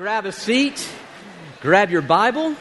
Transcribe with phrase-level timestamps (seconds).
[0.00, 0.88] Grab a seat,
[1.60, 2.56] grab your Bible,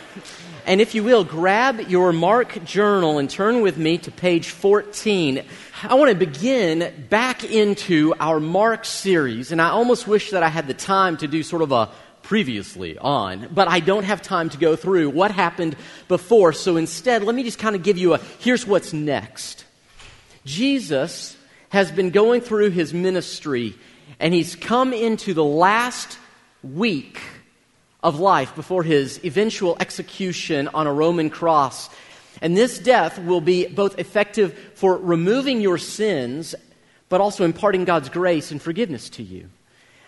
[0.65, 5.45] and if you will, grab your Mark journal and turn with me to page 14.
[5.83, 10.49] I want to begin back into our Mark series, and I almost wish that I
[10.49, 11.89] had the time to do sort of a
[12.23, 15.77] previously on, but I don't have time to go through what happened
[16.09, 16.51] before.
[16.51, 19.63] So instead, let me just kind of give you a here's what's next.
[20.43, 21.37] Jesus
[21.69, 23.75] has been going through his ministry,
[24.19, 26.18] and he's come into the last
[26.63, 27.21] week
[28.01, 31.89] of life before his eventual execution on a Roman cross.
[32.41, 36.55] And this death will be both effective for removing your sins,
[37.09, 39.49] but also imparting God's grace and forgiveness to you.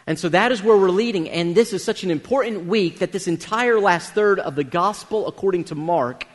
[0.07, 1.29] And so that is where we're leading.
[1.29, 5.27] And this is such an important week that this entire last third of the gospel,
[5.27, 6.25] according to Mark,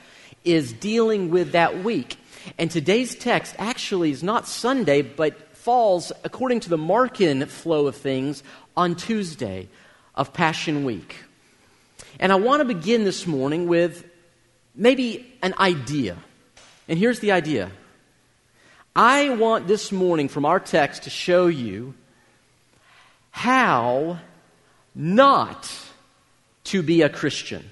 [0.44, 2.16] is dealing with that week.
[2.58, 7.96] And today's text actually is not Sunday, but falls, according to the Markan flow of
[7.96, 8.42] things,
[8.76, 9.68] on Tuesday
[10.16, 11.16] of Passion Week.
[12.18, 14.04] And I want to begin this morning with
[14.74, 16.16] maybe an idea.
[16.88, 17.70] And here's the idea
[18.94, 21.94] I want this morning from our text to show you
[23.30, 24.18] how
[24.94, 25.70] not
[26.64, 27.70] to be a Christian.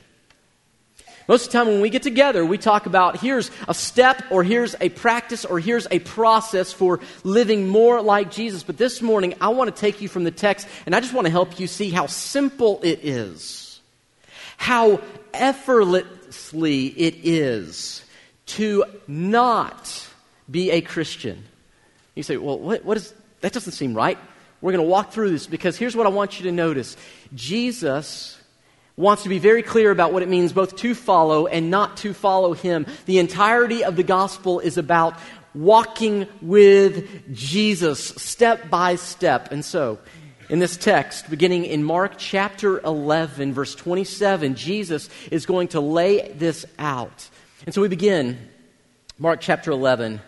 [1.26, 4.44] Most of the time, when we get together, we talk about here's a step, or
[4.44, 8.62] here's a practice, or here's a process for living more like Jesus.
[8.62, 11.26] But this morning, I want to take you from the text, and I just want
[11.26, 13.80] to help you see how simple it is,
[14.58, 15.00] how
[15.32, 18.04] effortlessly it is
[18.46, 20.06] to not
[20.50, 21.42] be a Christian.
[22.14, 24.18] You say, well, what, what is, that doesn't seem right.
[24.60, 26.96] We're going to walk through this because here's what I want you to notice
[27.34, 28.38] Jesus
[28.96, 32.14] wants to be very clear about what it means both to follow and not to
[32.14, 32.86] follow him.
[33.06, 35.14] The entirety of the gospel is about
[35.54, 39.50] walking with Jesus step by step.
[39.50, 39.98] And so,
[40.48, 46.30] in this text, beginning in Mark chapter 11, verse 27, Jesus is going to lay
[46.32, 47.28] this out.
[47.64, 48.38] And so we begin,
[49.18, 50.20] Mark chapter 11,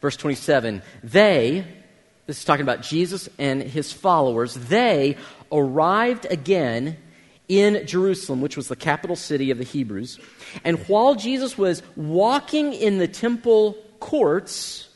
[0.00, 0.82] verse 27.
[1.02, 1.64] They,
[2.26, 5.16] this is talking about Jesus and his followers, they
[5.50, 6.98] arrived again
[7.52, 10.18] in Jerusalem, which was the capital city of the Hebrews.
[10.64, 14.88] And while Jesus was walking in the temple courts,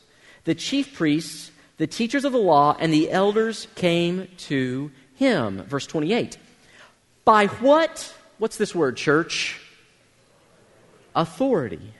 [0.44, 5.64] the chief priests, the teachers of the law, and the elders came to him.
[5.64, 6.38] Verse 28.
[7.26, 8.14] By what?
[8.38, 9.60] What's this word, church?
[11.14, 11.92] Authority.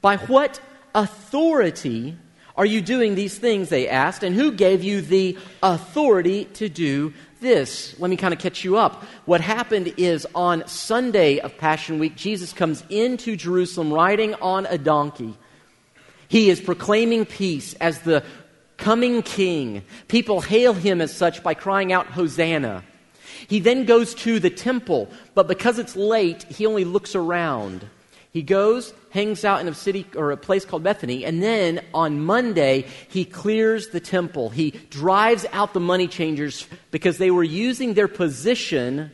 [0.00, 0.58] By what
[0.94, 2.16] authority
[2.56, 3.68] are you doing these things?
[3.68, 4.22] They asked.
[4.22, 7.98] And who gave you the authority to do this.
[7.98, 9.04] Let me kind of catch you up.
[9.24, 14.78] What happened is on Sunday of Passion Week, Jesus comes into Jerusalem riding on a
[14.78, 15.34] donkey.
[16.28, 18.22] He is proclaiming peace as the
[18.76, 19.82] coming king.
[20.08, 22.84] People hail him as such by crying out, Hosanna.
[23.46, 27.86] He then goes to the temple, but because it's late, he only looks around.
[28.38, 32.20] He goes, hangs out in a city or a place called Bethany, and then on
[32.20, 34.48] Monday, he clears the temple.
[34.48, 39.10] He drives out the money changers because they were using their position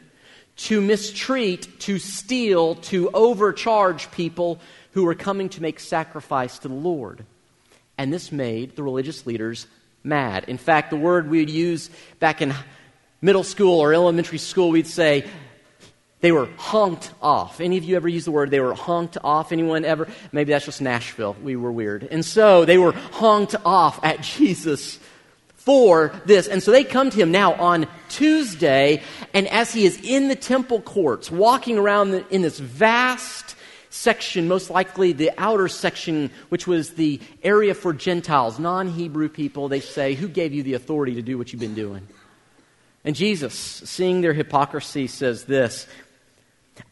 [0.57, 4.61] to mistreat, to steal, to overcharge people
[4.93, 7.25] who were coming to make sacrifice to the Lord.
[7.97, 9.67] And this made the religious leaders
[10.03, 10.45] mad.
[10.49, 12.53] In fact, the word we would use back in
[13.23, 15.27] middle school or elementary school, we'd say,
[16.25, 17.61] they were honked off.
[17.61, 19.53] Any of you ever use the word they were honked off?
[19.53, 20.09] Anyone ever?
[20.33, 21.37] Maybe that's just Nashville.
[21.43, 22.09] We were weird.
[22.11, 24.99] And so they were honked off at Jesus
[25.55, 26.49] for this.
[26.49, 29.03] And so they come to him now on Tuesday,
[29.35, 33.55] and as he is in the temple courts, walking around in this vast
[33.91, 39.69] section, most likely the outer section, which was the area for Gentiles, non Hebrew people,
[39.69, 42.09] they say, Who gave you the authority to do what you've been doing?
[43.05, 45.87] And Jesus, seeing their hypocrisy, says this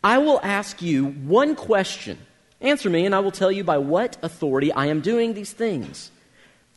[0.02, 2.18] I will ask you one question.
[2.60, 6.10] Answer me, and I will tell you by what authority I am doing these things.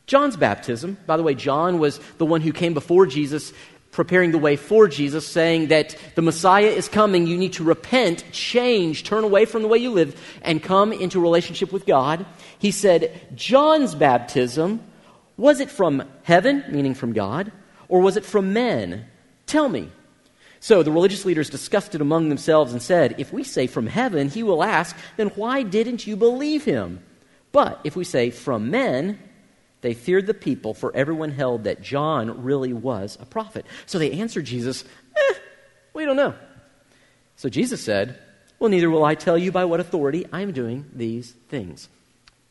[0.08, 3.54] John's baptism, by the way, John was the one who came before Jesus,
[3.92, 7.28] preparing the way for Jesus, saying that the Messiah is coming.
[7.28, 11.20] You need to repent, change, turn away from the way you live, and come into
[11.20, 12.26] relationship with God.
[12.60, 14.82] He said, John's baptism,
[15.38, 17.52] was it from heaven, meaning from God,
[17.88, 19.06] or was it from men?
[19.46, 19.92] Tell me.
[20.66, 24.30] So the religious leaders discussed it among themselves and said, If we say from heaven,
[24.30, 27.04] he will ask, then why didn't you believe him?
[27.52, 29.20] But if we say from men,
[29.82, 33.68] they feared the people, for everyone held that John really was a prophet.
[33.86, 34.84] So they answered Jesus,
[35.16, 35.34] eh,
[35.94, 36.34] we don't know.
[37.36, 38.18] So Jesus said,
[38.58, 41.90] Well, neither will I tell you by what authority I am doing these things.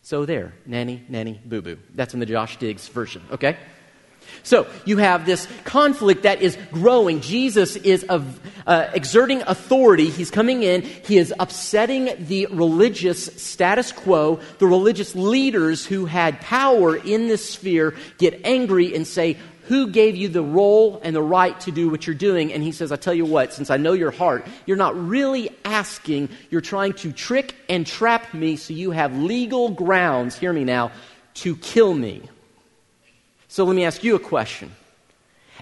[0.02, 1.78] So there, nanny, nanny, boo boo.
[1.96, 3.56] That's in the Josh Diggs version, okay?
[4.42, 7.20] So you have this conflict that is growing.
[7.20, 10.10] Jesus is uh, exerting authority.
[10.10, 10.82] He's coming in.
[10.82, 14.40] He is upsetting the religious status quo.
[14.58, 20.14] The religious leaders who had power in this sphere get angry and say, who gave
[20.14, 22.52] you the role and the right to do what you're doing?
[22.52, 25.48] And he says, I tell you what, since I know your heart, you're not really
[25.64, 30.64] asking, you're trying to trick and trap me so you have legal grounds, hear me
[30.64, 30.92] now,
[31.34, 32.22] to kill me.
[33.54, 34.72] So let me ask you a question.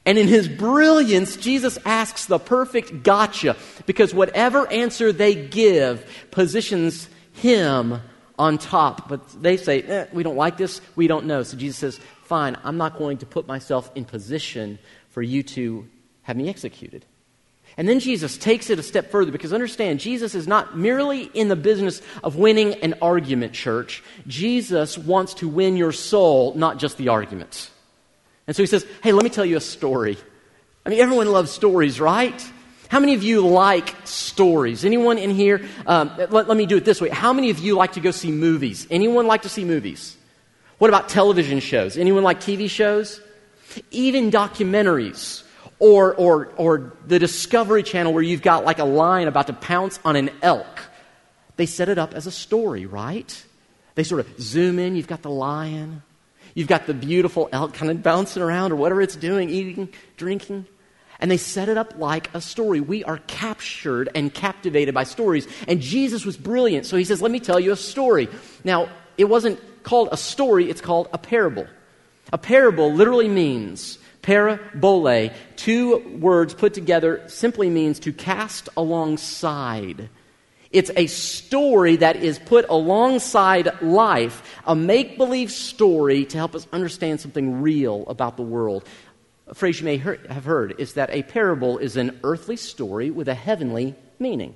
[0.07, 3.55] And in his brilliance, Jesus asks the perfect gotcha
[3.85, 8.01] because whatever answer they give positions him
[8.39, 9.11] on top.
[9.11, 11.43] But they say, eh, we don't like this, we don't know.
[11.43, 14.79] So Jesus says, fine, I'm not going to put myself in position
[15.11, 15.87] for you to
[16.23, 17.05] have me executed.
[17.77, 21.49] And then Jesus takes it a step further because understand, Jesus is not merely in
[21.49, 24.03] the business of winning an argument, church.
[24.27, 27.69] Jesus wants to win your soul, not just the arguments.
[28.53, 30.19] And so he says, Hey, let me tell you a story.
[30.85, 32.53] I mean, everyone loves stories, right?
[32.91, 34.85] How many of you like stories?
[34.85, 35.67] Anyone in here?
[35.87, 37.09] Um, let, let me do it this way.
[37.09, 38.87] How many of you like to go see movies?
[38.91, 40.19] Anyone like to see movies?
[40.77, 41.97] What about television shows?
[41.97, 43.23] Anyone like TV shows?
[43.91, 45.45] Even documentaries
[45.79, 49.99] or, or, or the Discovery Channel where you've got like a lion about to pounce
[50.05, 50.83] on an elk.
[51.57, 53.47] They set it up as a story, right?
[53.95, 56.03] They sort of zoom in, you've got the lion,
[56.55, 60.67] you've got the beautiful elk kind of bouncing around or whatever it's doing, eating, drinking.
[61.19, 62.81] And they set it up like a story.
[62.81, 65.47] We are captured and captivated by stories.
[65.69, 66.85] And Jesus was brilliant.
[66.85, 68.29] So he says, Let me tell you a story.
[68.65, 71.67] Now, it wasn't called a story, it's called a parable.
[72.33, 80.09] A parable literally means parabole, two words put together simply means to cast alongside.
[80.73, 86.67] It's a story that is put alongside life, a make believe story to help us
[86.73, 88.85] understand something real about the world.
[89.49, 93.29] A phrase you may have heard is that a parable is an earthly story with
[93.29, 94.55] a heavenly meaning.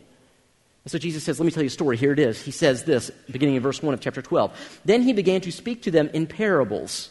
[0.86, 1.96] So Jesus says, Let me tell you a story.
[1.96, 2.40] Here it is.
[2.40, 4.80] He says this, beginning in verse 1 of chapter 12.
[4.84, 7.10] Then he began to speak to them in parables.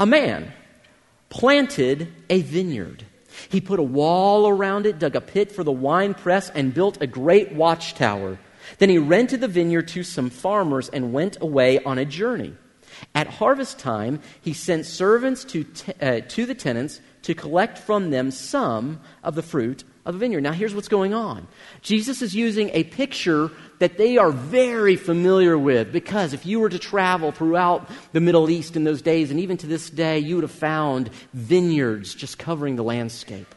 [0.00, 0.52] A man
[1.28, 3.04] planted a vineyard.
[3.48, 7.00] He put a wall around it, dug a pit for the wine press, and built
[7.00, 8.38] a great watchtower.
[8.78, 12.54] Then he rented the vineyard to some farmers and went away on a journey.
[13.14, 18.10] At harvest time, he sent servants to, te- uh, to the tenants to collect from
[18.10, 20.40] them some of the fruit of a vineyard.
[20.40, 21.46] Now, here's what's going on
[21.82, 26.70] Jesus is using a picture that they are very familiar with because if you were
[26.70, 30.36] to travel throughout the Middle East in those days, and even to this day, you
[30.36, 33.54] would have found vineyards just covering the landscape.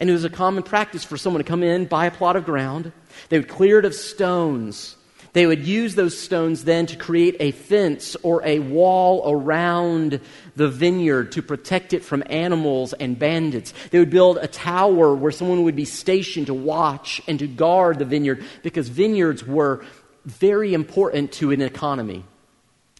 [0.00, 2.44] And it was a common practice for someone to come in, buy a plot of
[2.44, 2.92] ground,
[3.28, 4.96] they would clear it of stones,
[5.32, 10.20] they would use those stones then to create a fence or a wall around
[10.56, 13.72] the vineyard to protect it from animals and bandits.
[13.90, 17.98] They would build a tower where someone would be stationed to watch and to guard
[17.98, 19.84] the vineyard because vineyards were
[20.24, 22.24] very important to an economy.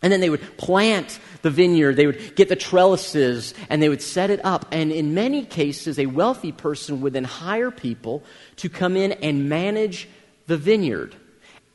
[0.01, 4.03] And then they would plant the vineyard, they would get the trellises, and they would
[4.03, 4.67] set it up.
[4.71, 8.23] And in many cases, a wealthy person would then hire people
[8.57, 10.09] to come in and manage
[10.47, 11.17] the vineyard.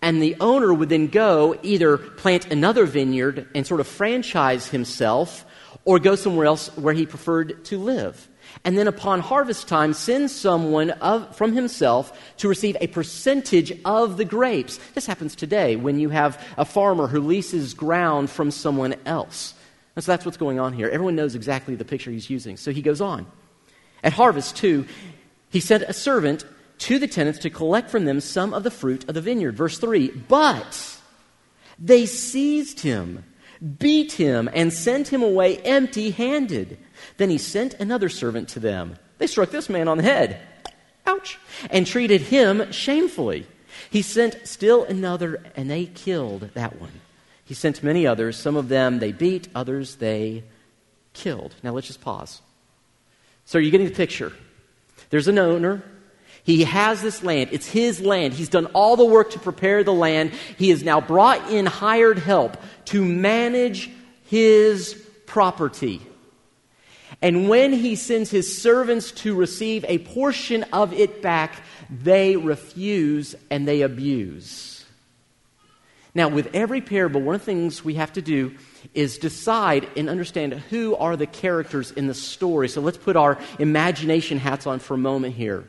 [0.04, 5.46] And the owner would then go either plant another vineyard and sort of franchise himself
[5.86, 8.28] or go somewhere else where he preferred to live.
[8.66, 14.18] And then upon harvest time, send someone of, from himself to receive a percentage of
[14.18, 14.78] the grapes.
[14.94, 19.54] This happens today when you have a farmer who leases ground from someone else.
[19.96, 20.90] And so that's what's going on here.
[20.90, 22.58] Everyone knows exactly the picture he's using.
[22.58, 23.26] So he goes on.
[24.04, 24.86] At harvest, too,
[25.50, 26.46] he sent a servant
[26.80, 29.56] to the tenants to collect from them some of the fruit of the vineyard.
[29.56, 31.00] Verse 3 But
[31.80, 33.24] they seized him,
[33.80, 36.78] beat him, and sent him away empty handed.
[37.18, 38.98] Then he sent another servant to them.
[39.18, 40.40] They struck this man on the head.
[41.06, 41.40] Ouch.
[41.70, 43.48] And treated him shamefully.
[43.90, 47.02] He sent still another, and they killed that one.
[47.46, 48.38] He sent many others.
[48.38, 50.44] Some of them they beat, others they
[51.14, 51.56] killed.
[51.64, 52.42] Now let's just pause.
[53.46, 54.32] So, are you getting the picture?
[55.10, 55.84] There's an owner
[56.44, 57.50] he has this land.
[57.54, 58.34] It's his land.
[58.34, 60.32] He's done all the work to prepare the land.
[60.58, 63.90] He has now brought in hired help to manage
[64.26, 64.94] his
[65.26, 66.02] property.
[67.22, 73.36] And when he sends his servants to receive a portion of it back, they refuse
[73.50, 74.86] and they abuse.
[76.16, 78.56] Now, with every parable, one of the things we have to do
[78.94, 82.68] is decide and understand who are the characters in the story.
[82.68, 85.64] So let's put our imagination hats on for a moment here.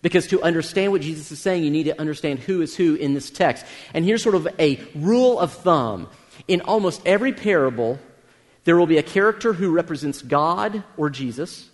[0.00, 3.14] Because to understand what Jesus is saying, you need to understand who is who in
[3.14, 3.66] this text.
[3.92, 6.08] And here's sort of a rule of thumb.
[6.46, 7.98] In almost every parable,
[8.68, 11.70] There will be a character who represents God or Jesus,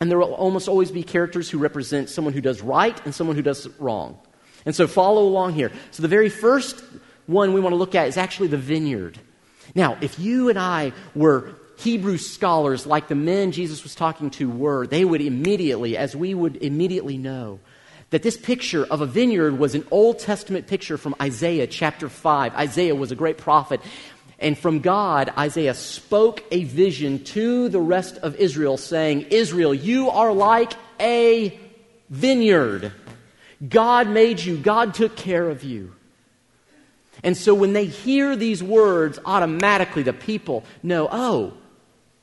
[0.00, 3.36] and there will almost always be characters who represent someone who does right and someone
[3.36, 4.18] who does wrong.
[4.66, 5.72] And so follow along here.
[5.92, 6.84] So the very first
[7.26, 9.18] one we want to look at is actually the vineyard.
[9.74, 14.50] Now, if you and I were Hebrew scholars like the men Jesus was talking to
[14.50, 17.58] were, they would immediately, as we would immediately know,
[18.10, 22.54] that this picture of a vineyard was an Old Testament picture from Isaiah chapter 5.
[22.54, 23.80] Isaiah was a great prophet.
[24.38, 30.10] And from God, Isaiah spoke a vision to the rest of Israel, saying, Israel, you
[30.10, 31.58] are like a
[32.10, 32.92] vineyard.
[33.66, 35.94] God made you, God took care of you.
[37.22, 41.52] And so when they hear these words, automatically the people know, oh,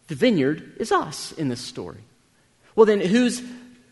[0.07, 2.03] the vineyard is us in this story.
[2.75, 3.41] Well, then who's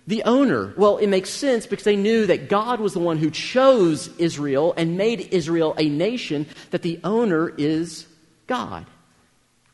[0.07, 0.74] the owner?
[0.77, 4.74] Well, it makes sense because they knew that God was the one who chose Israel
[4.77, 8.05] and made Israel a nation, that the owner is
[8.48, 8.86] God.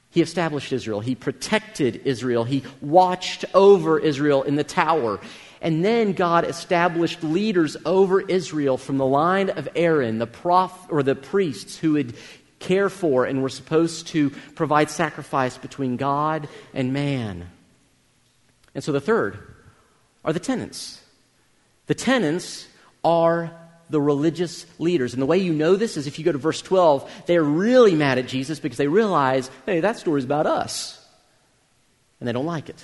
[0.10, 1.00] He established Israel.
[1.00, 2.44] He protected Israel.
[2.44, 5.20] He watched over Israel in the tower.
[5.62, 11.04] And then God established leaders over Israel from the line of Aaron, the prof or
[11.04, 12.16] the priests who would
[12.62, 17.50] care for and we're supposed to provide sacrifice between God and man.
[18.74, 19.38] And so the third
[20.24, 21.02] are the tenants.
[21.88, 22.68] The tenants
[23.04, 23.52] are
[23.90, 25.14] the religious leaders.
[25.14, 27.96] And the way you know this is if you go to verse 12, they're really
[27.96, 30.98] mad at Jesus because they realize, hey, that story's about us.
[32.20, 32.82] And they don't like it.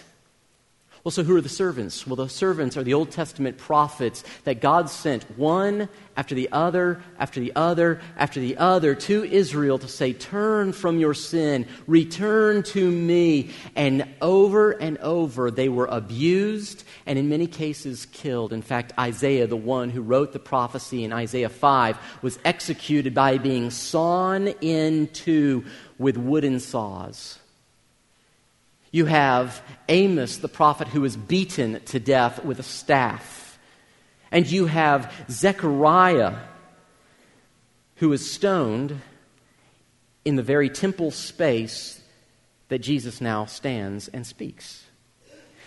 [1.07, 2.05] Well, so who are the servants?
[2.05, 5.87] Well, the servants are the Old Testament prophets that God sent one
[6.17, 10.99] after the other, after the other, after the other to Israel to say, Turn from
[10.99, 13.51] your sin, return to me.
[13.73, 18.51] And over and over, they were abused and in many cases killed.
[18.51, 23.37] In fact, Isaiah, the one who wrote the prophecy in Isaiah 5, was executed by
[23.37, 25.63] being sawn in two
[25.97, 27.39] with wooden saws.
[28.91, 33.59] You have Amos, the prophet, who was beaten to death with a staff.
[34.31, 36.35] And you have Zechariah,
[37.95, 38.99] who was stoned
[40.25, 42.01] in the very temple space
[42.69, 44.83] that Jesus now stands and speaks.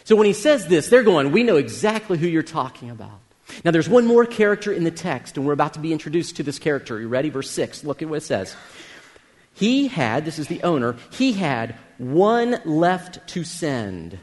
[0.05, 3.21] So when he says this, they're going, We know exactly who you're talking about.
[3.65, 6.43] Now, there's one more character in the text, and we're about to be introduced to
[6.43, 6.97] this character.
[6.97, 7.31] Are you ready?
[7.31, 7.85] Verse 6.
[7.85, 8.55] Look at what it says.
[9.55, 14.19] He had, this is the owner, he had one left to send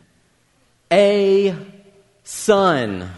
[0.92, 1.56] a
[2.24, 3.10] son.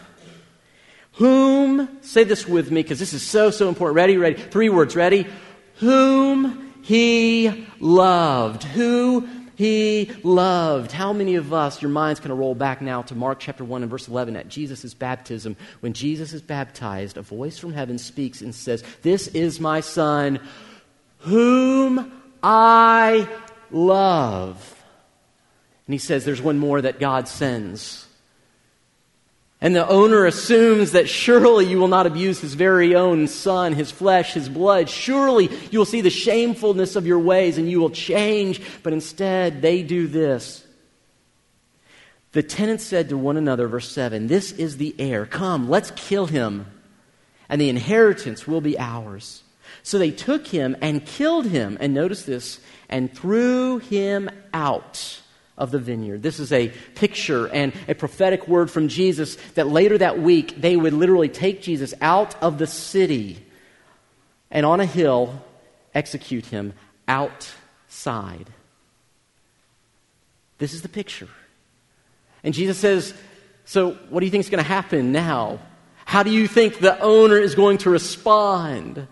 [1.13, 3.95] Whom, say this with me because this is so, so important.
[3.95, 4.35] Ready, ready.
[4.35, 5.27] Three words, ready?
[5.75, 8.63] Whom he loved.
[8.63, 10.91] Who he loved.
[10.91, 13.81] How many of us, your mind's going to roll back now to Mark chapter 1
[13.81, 15.55] and verse 11 at Jesus' baptism.
[15.81, 20.39] When Jesus is baptized, a voice from heaven speaks and says, This is my son
[21.19, 22.11] whom
[22.41, 23.27] I
[23.71, 24.83] love.
[25.87, 28.05] And he says there's one more that God sends.
[29.61, 33.91] And the owner assumes that surely you will not abuse his very own son, his
[33.91, 34.89] flesh, his blood.
[34.89, 38.61] Surely you will see the shamefulness of your ways and you will change.
[38.83, 40.65] But instead, they do this.
[42.31, 45.25] The tenants said to one another, verse 7, This is the heir.
[45.25, 46.67] Come, let's kill him,
[47.49, 49.43] and the inheritance will be ours.
[49.83, 51.77] So they took him and killed him.
[51.79, 52.59] And notice this
[52.89, 55.21] and threw him out
[55.57, 56.23] of the vineyard.
[56.23, 60.75] This is a picture and a prophetic word from Jesus that later that week they
[60.75, 63.45] would literally take Jesus out of the city
[64.49, 65.43] and on a hill
[65.93, 66.73] execute him
[67.07, 68.47] outside.
[70.57, 71.27] This is the picture.
[72.43, 73.13] And Jesus says,
[73.65, 75.59] So, what do you think is going to happen now?
[76.05, 79.07] How do you think the owner is going to respond?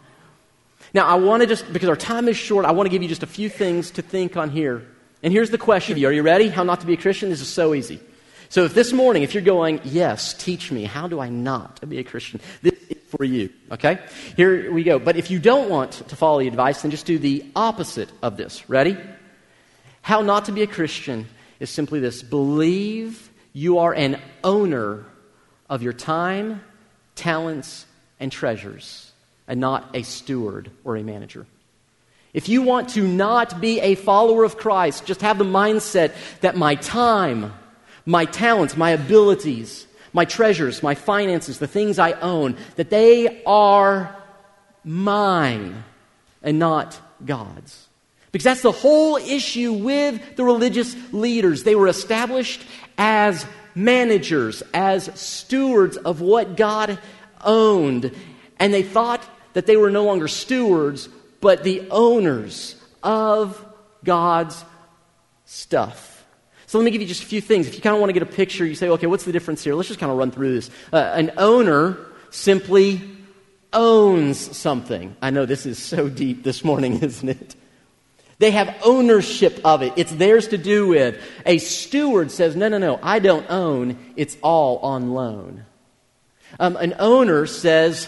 [0.97, 3.07] Now, I want to just, because our time is short, I want to give you
[3.07, 4.83] just a few things to think on here.
[5.21, 6.47] And here's the question Are you ready?
[6.47, 7.29] How not to be a Christian?
[7.29, 7.99] This is so easy.
[8.49, 11.99] So, if this morning, if you're going, Yes, teach me, how do I not be
[11.99, 12.41] a Christian?
[12.63, 13.99] This is for you, okay?
[14.35, 14.97] Here we go.
[14.97, 18.35] But if you don't want to follow the advice, then just do the opposite of
[18.35, 18.67] this.
[18.67, 18.97] Ready?
[20.01, 21.27] How not to be a Christian
[21.59, 25.05] is simply this believe you are an owner
[25.69, 26.63] of your time,
[27.13, 27.85] talents,
[28.19, 29.06] and treasures
[29.47, 31.45] and not a steward or a manager.
[32.33, 36.55] If you want to not be a follower of Christ, just have the mindset that
[36.55, 37.53] my time,
[38.05, 44.15] my talents, my abilities, my treasures, my finances, the things I own, that they are
[44.83, 45.83] mine
[46.43, 47.87] and not God's.
[48.31, 51.63] Because that's the whole issue with the religious leaders.
[51.63, 52.61] They were established
[52.97, 56.99] as managers, as stewards of what God
[57.43, 58.11] owned.
[58.59, 59.23] And they thought
[59.57, 61.09] that they were no longer stewards,
[61.41, 63.59] but the owners of
[64.03, 64.63] God's
[65.45, 66.23] stuff.
[66.67, 67.67] So let me give you just a few things.
[67.67, 69.63] If you kind of want to get a picture, you say, okay, what's the difference
[69.63, 69.73] here?
[69.73, 70.69] Let's just kind of run through this.
[70.93, 71.97] Uh, an owner
[72.29, 73.01] simply
[73.73, 75.15] owns something.
[75.23, 77.55] I know this is so deep this morning, isn't it?
[78.37, 79.91] They have ownership of it.
[79.95, 81.19] It's theirs to do with.
[81.47, 83.97] A steward says, no, no, no, I don't own.
[84.15, 85.65] It's all on loan.
[86.59, 88.07] Um, an owner says,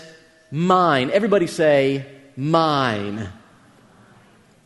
[0.52, 1.12] mine.
[1.12, 3.30] Everybody say, mine.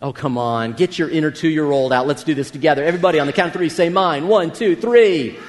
[0.01, 0.73] Oh, come on.
[0.73, 2.07] Get your inner two year old out.
[2.07, 2.83] Let's do this together.
[2.83, 4.27] Everybody on the count of three say mine.
[4.27, 5.39] One, two, three.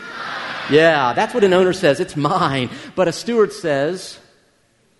[0.71, 2.01] Yeah, that's what an owner says.
[2.01, 2.71] It's mine.
[2.95, 4.19] But a steward says,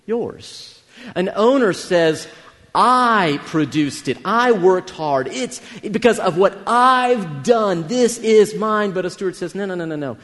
[0.07, 0.83] yours.
[1.15, 2.29] An owner says,
[2.75, 4.19] I produced it.
[4.25, 5.29] I worked hard.
[5.29, 7.87] It's because of what I've done.
[7.87, 8.91] This is mine.
[8.91, 10.19] But a steward says, no, no, no, no, no.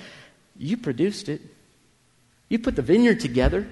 [0.59, 1.41] You produced it.
[2.49, 3.69] You put the vineyard together.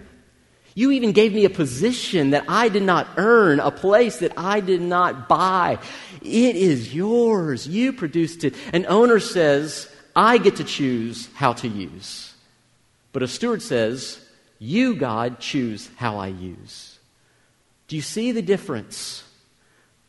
[0.75, 4.61] You even gave me a position that I did not earn, a place that I
[4.61, 5.79] did not buy.
[6.23, 7.67] It is yours.
[7.67, 8.55] You produced it.
[8.73, 12.35] An owner says, I get to choose how to use.
[13.13, 14.25] But a steward says,
[14.59, 16.99] You, God, choose how I use.
[17.89, 19.25] Do you see the difference?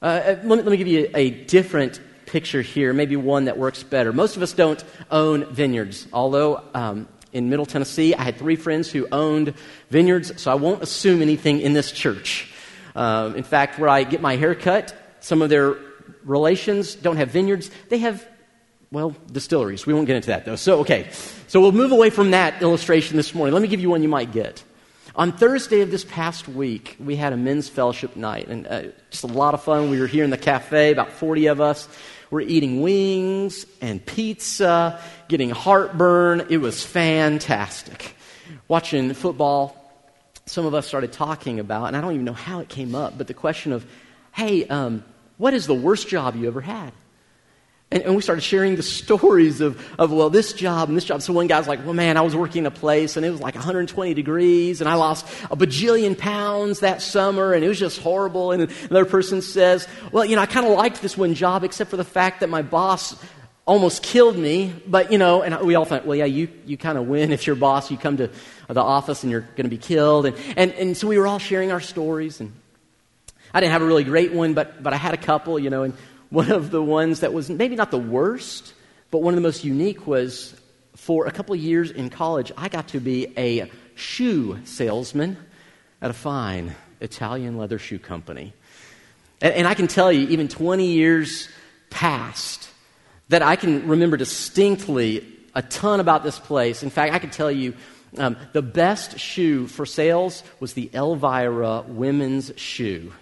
[0.01, 3.57] Uh, uh let, me, let me give you a different picture here, maybe one that
[3.57, 4.13] works better.
[4.13, 8.13] Most of us don't own vineyards, although um, in Middle Tennessee.
[8.15, 9.53] I had three friends who owned
[9.89, 12.51] vineyards, so I won't assume anything in this church.
[12.95, 15.75] Uh, in fact, where I get my hair cut, some of their
[16.23, 17.69] relations don't have vineyards.
[17.89, 18.27] They have,
[18.91, 19.85] well, distilleries.
[19.85, 20.55] We won't get into that, though.
[20.55, 21.07] So, okay.
[21.47, 23.53] So we'll move away from that illustration this morning.
[23.53, 24.63] Let me give you one you might get.
[25.19, 29.25] On Thursday of this past week, we had a men's fellowship night, and uh, just
[29.25, 29.89] a lot of fun.
[29.89, 31.89] We were here in the cafe, about 40 of us.
[32.31, 34.97] We're eating wings and pizza,
[35.27, 36.47] getting heartburn.
[36.49, 38.15] It was fantastic.
[38.69, 39.75] Watching football,
[40.45, 43.17] some of us started talking about, and I don't even know how it came up,
[43.17, 43.85] but the question of,
[44.31, 45.03] hey, um,
[45.37, 46.93] what is the worst job you ever had?
[47.91, 51.23] And, and, we started sharing the stories of, of, well, this job and this job.
[51.23, 53.41] So one guy's like, well, man, I was working in a place and it was
[53.41, 57.99] like 120 degrees and I lost a bajillion pounds that summer and it was just
[57.99, 58.51] horrible.
[58.51, 61.89] And another person says, well, you know, I kind of liked this one job except
[61.89, 63.15] for the fact that my boss
[63.65, 64.71] almost killed me.
[64.85, 67.47] But, you know, and we all thought, well, yeah, you, you kind of win if
[67.47, 68.29] your boss, you come to
[68.67, 70.27] the office and you're going to be killed.
[70.27, 72.53] And, and, and so we were all sharing our stories and
[73.51, 75.81] I didn't have a really great one, but, but I had a couple, you know,
[75.81, 75.95] and
[76.29, 78.73] one of the ones that was maybe not the worst,
[79.11, 80.55] but one of the most unique was
[80.95, 85.37] for a couple of years in college, I got to be a shoe salesman
[86.01, 88.53] at a fine Italian leather shoe company.
[89.41, 91.49] And, and I can tell you, even 20 years
[91.89, 92.69] past,
[93.29, 96.83] that I can remember distinctly a ton about this place.
[96.83, 97.73] In fact, I can tell you
[98.17, 103.13] um, the best shoe for sales was the Elvira women's shoe.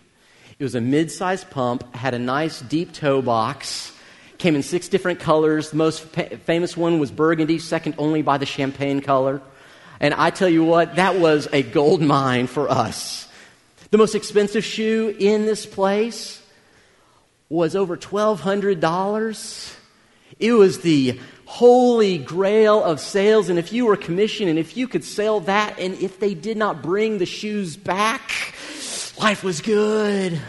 [0.59, 3.93] It was a mid sized pump, had a nice deep toe box,
[4.39, 5.69] came in six different colors.
[5.69, 9.41] The most famous one was burgundy, second only by the champagne color.
[9.99, 13.27] And I tell you what, that was a gold mine for us.
[13.91, 16.41] The most expensive shoe in this place
[17.49, 19.75] was over $1,200.
[20.39, 23.49] It was the holy grail of sales.
[23.49, 26.57] And if you were commissioned and if you could sell that, and if they did
[26.57, 28.55] not bring the shoes back,
[29.19, 30.39] life was good.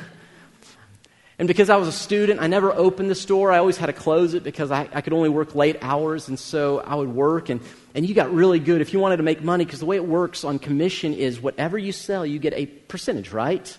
[1.38, 3.52] And because I was a student, I never opened the store.
[3.52, 6.28] I always had to close it because I, I could only work late hours.
[6.28, 7.60] And so I would work, and,
[7.94, 10.04] and you got really good if you wanted to make money because the way it
[10.04, 13.78] works on commission is whatever you sell, you get a percentage, right?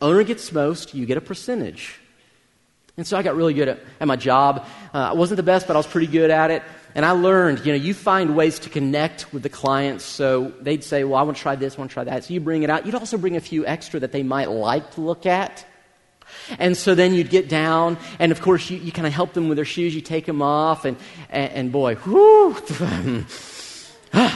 [0.00, 1.98] Owner gets most, you get a percentage.
[2.96, 4.64] And so I got really good at, at my job.
[4.94, 6.62] Uh, I wasn't the best, but I was pretty good at it.
[6.94, 10.04] And I learned, you know, you find ways to connect with the clients.
[10.04, 12.24] So they'd say, well, I want to try this, I want to try that.
[12.24, 12.86] So you bring it out.
[12.86, 15.66] You'd also bring a few extra that they might like to look at.
[16.58, 19.48] And so then you'd get down, and of course, you, you kind of help them
[19.48, 19.94] with their shoes.
[19.94, 20.96] You take them off, and,
[21.30, 22.56] and, and boy, whoo.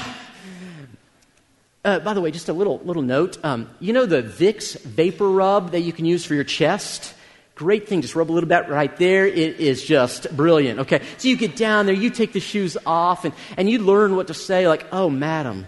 [1.85, 3.42] Uh, by the way, just a little little note.
[3.42, 7.14] Um, you know the Vicks Vapor Rub that you can use for your chest?
[7.59, 8.03] Great thing.
[8.03, 9.27] Just rub a little bit right there.
[9.27, 10.79] It is just brilliant.
[10.79, 11.03] Okay.
[11.16, 14.29] So you get down there, you take the shoes off, and, and you learn what
[14.29, 15.66] to say, like, oh, madam,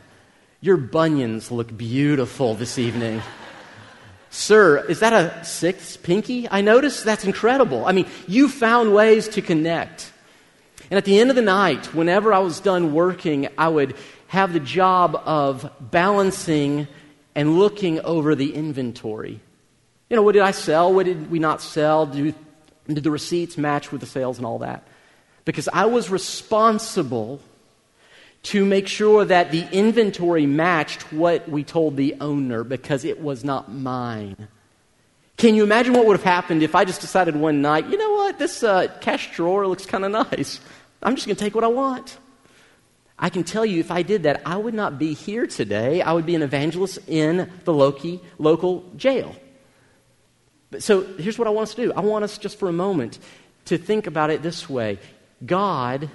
[0.60, 3.20] your bunions look beautiful this evening.
[4.30, 6.48] Sir, is that a sixth pinky?
[6.48, 7.84] I noticed that's incredible.
[7.84, 10.12] I mean, you found ways to connect.
[10.92, 13.96] And at the end of the night, whenever I was done working, I would
[14.28, 16.86] have the job of balancing
[17.34, 19.40] and looking over the inventory.
[20.10, 20.92] You know, what did I sell?
[20.92, 22.04] What did we not sell?
[22.04, 22.34] Did,
[22.86, 24.82] did the receipts match with the sales and all that?
[25.44, 27.40] Because I was responsible
[28.42, 33.44] to make sure that the inventory matched what we told the owner because it was
[33.44, 34.48] not mine.
[35.36, 38.14] Can you imagine what would have happened if I just decided one night, you know
[38.14, 38.38] what?
[38.38, 40.60] this uh, cash drawer looks kind of nice.
[41.02, 42.18] I'm just going to take what I want.
[43.18, 46.00] I can tell you if I did that, I would not be here today.
[46.02, 49.36] I would be an evangelist in the Loki, local jail.
[50.78, 53.18] So here's what I want us to do I want us just for a moment
[53.66, 54.98] to think about it this way
[55.44, 56.10] God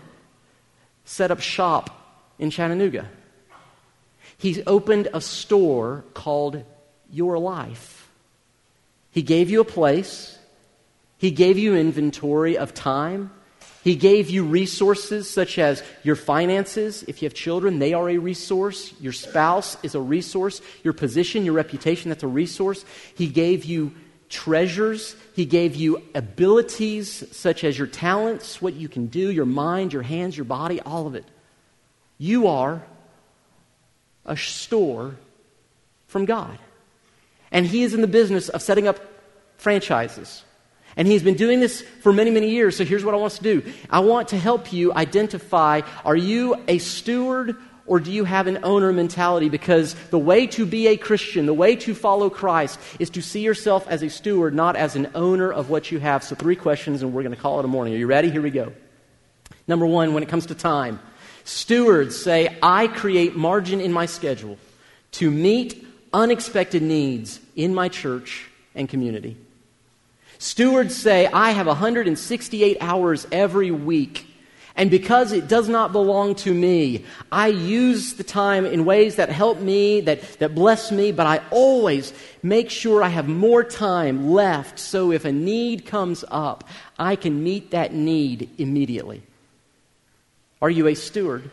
[1.03, 2.01] set up shop
[2.39, 3.09] in Chattanooga,
[4.37, 6.63] He's opened a store called
[7.09, 8.09] Your Life.
[9.11, 10.37] He gave you a place,
[11.17, 13.31] He gave you inventory of time.
[13.83, 17.03] He gave you resources such as your finances.
[17.07, 18.91] If you have children, they are a resource.
[18.99, 20.59] Your spouse is a resource.
[20.83, 22.83] Your position, your reputation, that's a resource.
[23.13, 23.93] He gave you
[24.29, 25.15] treasures.
[25.35, 30.01] He gave you abilities such as your talents, what you can do, your mind, your
[30.01, 31.25] hands, your body, all of it.
[32.17, 32.83] You are
[34.25, 35.15] a store
[36.07, 36.57] from God.
[37.51, 38.99] And He is in the business of setting up
[39.57, 40.43] franchises.
[40.97, 42.75] And He's been doing this for many, many years.
[42.75, 46.55] So here's what I want to do I want to help you identify are you
[46.67, 47.55] a steward
[47.87, 49.49] or do you have an owner mentality?
[49.49, 53.41] Because the way to be a Christian, the way to follow Christ, is to see
[53.41, 56.23] yourself as a steward, not as an owner of what you have.
[56.23, 57.93] So, three questions, and we're going to call it a morning.
[57.93, 58.31] Are you ready?
[58.31, 58.73] Here we go.
[59.67, 60.99] Number one, when it comes to time,
[61.43, 64.57] stewards say, I create margin in my schedule
[65.13, 69.37] to meet unexpected needs in my church and community.
[70.39, 74.27] Stewards say, I have 168 hours every week
[74.77, 79.29] and because it does not belong to me, I use the time in ways that
[79.29, 84.31] help me, that, that bless me, but I always make sure I have more time
[84.31, 86.67] left so if a need comes up,
[86.99, 89.23] I can meet that need immediately.
[90.61, 91.51] Are you a steward?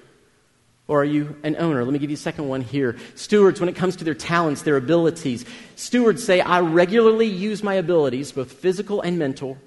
[0.89, 1.85] Or are you an owner?
[1.85, 2.99] Let me give you a second one here.
[3.15, 5.45] Stewards, when it comes to their talents, their abilities,
[5.77, 9.59] stewards say, I regularly use my abilities, both physical and mental,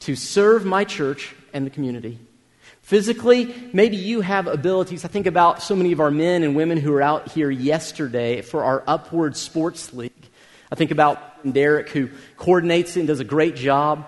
[0.00, 2.18] to serve my church and the community.
[2.82, 5.04] Physically, maybe you have abilities.
[5.04, 8.42] I think about so many of our men and women who were out here yesterday
[8.42, 10.12] for our Upward Sports League.
[10.70, 14.06] I think about Derek, who coordinates and does a great job.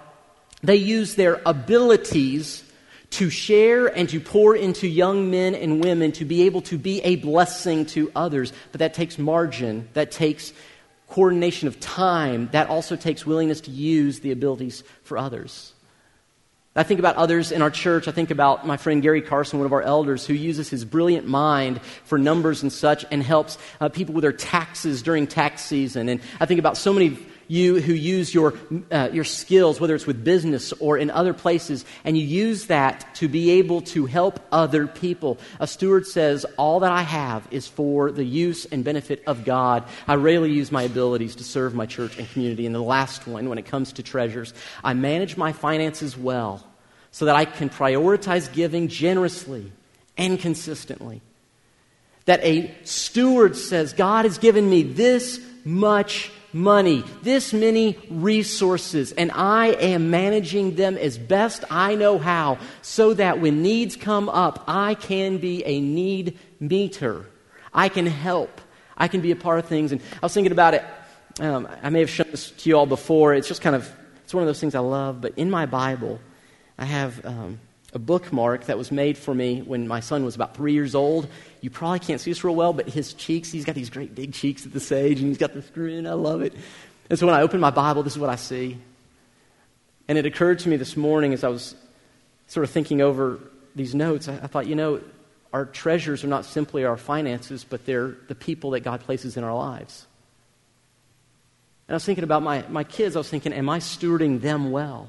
[0.62, 2.64] They use their abilities
[3.10, 7.00] to share and to pour into young men and women to be able to be
[7.02, 8.52] a blessing to others.
[8.72, 10.52] But that takes margin, that takes
[11.08, 15.73] coordination of time, that also takes willingness to use the abilities for others.
[16.76, 18.08] I think about others in our church.
[18.08, 21.26] I think about my friend Gary Carson, one of our elders, who uses his brilliant
[21.26, 26.08] mind for numbers and such and helps uh, people with their taxes during tax season.
[26.08, 27.16] And I think about so many
[27.48, 28.54] you who use your,
[28.90, 33.14] uh, your skills, whether it's with business or in other places, and you use that
[33.16, 35.38] to be able to help other people.
[35.60, 39.84] A steward says, All that I have is for the use and benefit of God.
[40.06, 42.66] I rarely use my abilities to serve my church and community.
[42.66, 46.64] And the last one, when it comes to treasures, I manage my finances well
[47.10, 49.70] so that I can prioritize giving generously
[50.16, 51.20] and consistently.
[52.24, 59.30] That a steward says, God has given me this much money, this many resources, and
[59.32, 64.64] I am managing them as best I know how so that when needs come up,
[64.68, 67.26] I can be a need meter.
[67.72, 68.60] I can help.
[68.96, 69.90] I can be a part of things.
[69.90, 70.84] And I was thinking about it.
[71.40, 73.34] Um, I may have shown this to you all before.
[73.34, 75.20] It's just kind of, it's one of those things I love.
[75.20, 76.20] But in my Bible,
[76.78, 77.58] I have um,
[77.94, 81.28] a bookmark that was made for me when my son was about three years old.
[81.60, 84.32] You probably can't see this real well, but his cheeks, he's got these great big
[84.32, 86.06] cheeks at this age, and he's got this grin.
[86.06, 86.54] I love it.
[87.08, 88.78] And so when I open my Bible, this is what I see.
[90.08, 91.74] And it occurred to me this morning as I was
[92.48, 93.38] sort of thinking over
[93.76, 95.00] these notes, I, I thought, you know,
[95.52, 99.44] our treasures are not simply our finances, but they're the people that God places in
[99.44, 100.06] our lives.
[101.86, 103.14] And I was thinking about my, my kids.
[103.14, 105.08] I was thinking, am I stewarding them well?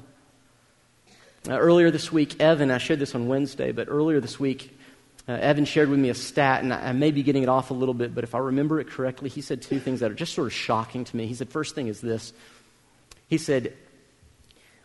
[1.48, 4.76] Uh, earlier this week, Evan, I shared this on Wednesday, but earlier this week,
[5.28, 7.70] uh, Evan shared with me a stat, and I, I, may be getting it off
[7.70, 10.14] a little bit, but if I remember it correctly, he said two things that are
[10.14, 11.26] just sort of shocking to me.
[11.26, 12.32] He said, first thing is this.
[13.28, 13.74] He said,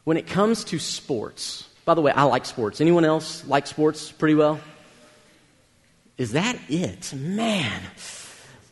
[0.04, 2.80] when it comes to sports, by the way, I like sports.
[2.80, 4.60] Anyone else like sports pretty well?
[6.20, 7.12] Is that it?
[7.12, 7.82] Man.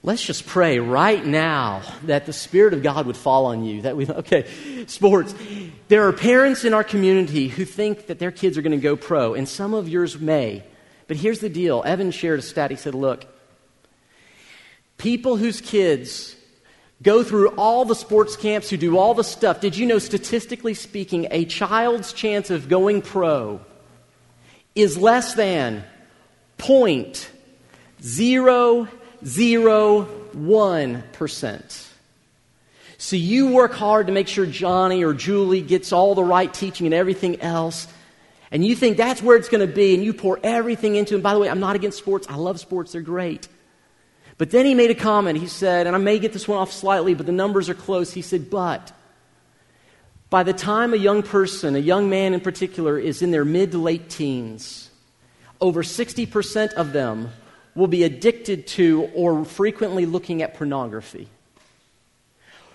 [0.02, 3.82] Let's just pray right now that the Spirit of God would fall on you.
[3.82, 4.46] That we, okay,
[4.88, 5.36] sports.
[5.90, 8.96] There are parents in our community who think that their kids are going to go
[8.96, 10.64] pro, and some of yours may.
[11.08, 12.72] But here's the deal Evan shared a stat.
[12.72, 13.26] He said, Look,
[14.98, 16.36] people whose kids
[17.02, 20.76] go through all the sports camps, who do all the stuff, did you know, statistically
[20.76, 23.60] speaking, a child's chance of going pro
[24.76, 25.84] is less than
[29.24, 31.86] 0.001%.
[32.98, 36.86] So you work hard to make sure Johnny or Julie gets all the right teaching
[36.86, 37.88] and everything else.
[38.52, 41.24] And you think that's where it's going to be, and you pour everything into it.
[41.24, 42.28] by the way, I'm not against sports.
[42.30, 43.48] I love sports, they're great.
[44.38, 45.38] But then he made a comment.
[45.38, 48.14] He said, and I may get this one off slightly, but the numbers are close.
[48.14, 48.92] He said, But
[50.30, 53.72] by the time a young person, a young man in particular, is in their mid
[53.72, 54.90] to late teens,
[55.62, 57.32] over 60% of them
[57.76, 61.28] will be addicted to or frequently looking at pornography.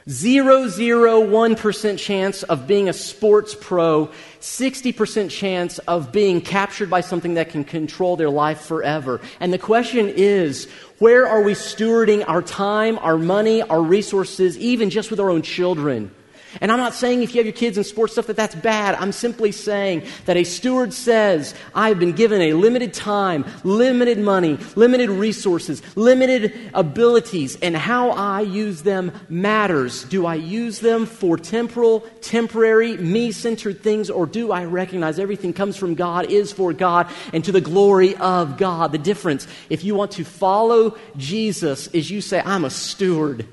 [0.07, 7.49] 001% chance of being a sports pro, 60% chance of being captured by something that
[7.49, 9.23] can control their life forever.
[9.41, 10.67] And the question is,
[10.99, 15.41] where are we stewarding our time, our money, our resources, even just with our own
[15.41, 16.15] children?
[16.61, 18.95] And I'm not saying if you have your kids in sports stuff that that's bad.
[18.97, 24.59] I'm simply saying that a steward says, I've been given a limited time, limited money,
[24.77, 30.05] limited resources, limited abilities, and how I use them matters.
[30.05, 35.53] Do I use them for temporal, temporary, me centered things, or do I recognize everything
[35.53, 38.93] comes from God, is for God, and to the glory of God?
[38.93, 43.47] The difference, if you want to follow Jesus, is you say, I'm a steward.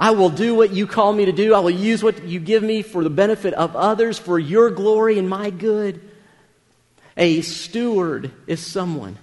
[0.00, 1.54] I will do what you call me to do.
[1.54, 5.18] I will use what you give me for the benefit of others, for your glory
[5.18, 6.00] and my good.
[7.18, 9.18] A steward is someone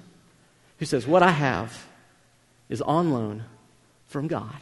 [0.78, 1.88] who says, What I have
[2.70, 3.44] is on loan
[4.06, 4.56] from God.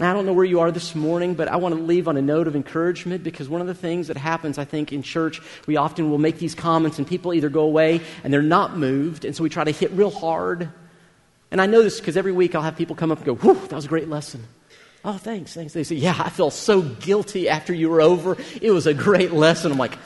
[0.00, 2.22] I don't know where you are this morning, but I want to leave on a
[2.22, 5.76] note of encouragement because one of the things that happens, I think, in church, we
[5.76, 9.36] often will make these comments and people either go away and they're not moved, and
[9.36, 10.70] so we try to hit real hard
[11.54, 13.54] and I know this because every week I'll have people come up and go, Whew,
[13.54, 14.42] that was a great lesson.
[15.04, 15.72] Oh, thanks, thanks.
[15.72, 18.36] They say, Yeah, I felt so guilty after you were over.
[18.60, 19.70] It was a great lesson.
[19.70, 19.96] I'm like,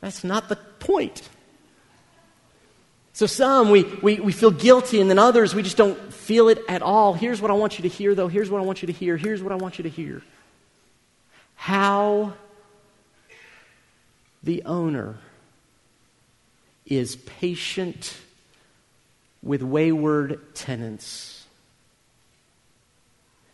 [0.00, 1.28] That's not the point.
[3.12, 6.58] So some we, we, we feel guilty, and then others we just don't feel it
[6.70, 7.12] at all.
[7.12, 8.28] Here's what I want you to hear, though.
[8.28, 9.18] Here's what I want you to hear.
[9.18, 10.22] Here's what I want you to hear.
[11.54, 12.32] How
[14.42, 15.18] the owner
[16.86, 18.16] is patient
[19.42, 21.46] with wayward tenants.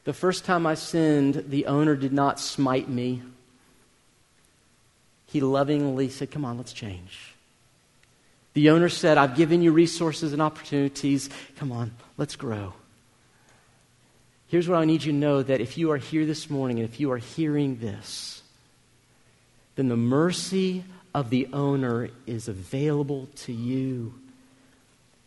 [0.05, 3.23] The first time I sinned, the owner did not smite me.
[5.27, 7.35] He lovingly said, Come on, let's change.
[8.53, 11.29] The owner said, I've given you resources and opportunities.
[11.57, 12.75] Come on, let's grow.
[14.47, 16.89] Here's what I need you to know that if you are here this morning and
[16.89, 18.43] if you are hearing this,
[19.75, 24.15] then the mercy of the owner is available to you.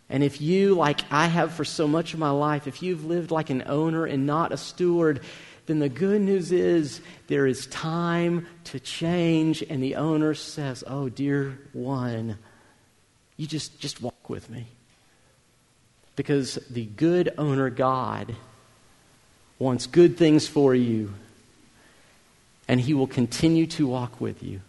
[0.10, 3.32] And if you, like I have for so much of my life, if you've lived
[3.32, 5.22] like an owner and not a steward,
[5.65, 9.62] then the good news is there is time to change.
[9.70, 12.38] And the owner says, Oh, dear one,
[13.36, 14.67] you just, just walk with me.
[16.15, 18.36] Because the good owner, God,
[19.60, 21.13] wants good things for you,
[22.67, 24.62] and he will continue to walk with you.